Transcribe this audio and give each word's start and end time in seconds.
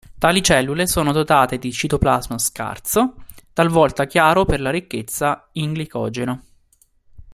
Tali 0.17 0.41
cellule 0.41 0.87
sono 0.87 1.11
dotate 1.11 1.59
di 1.59 1.71
citoplasma 1.71 2.39
scarso, 2.39 3.17
talvolta 3.53 4.07
chiaro 4.07 4.45
per 4.45 4.59
la 4.59 4.71
ricchezza 4.71 5.47
in 5.51 5.73
glicogeno. 5.73 6.43